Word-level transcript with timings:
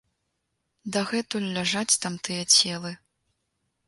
Дагэтуль 0.95 1.45
ляжаць 1.57 1.99
там 2.05 2.13
тыя 2.29 2.43
целы. 2.55 2.91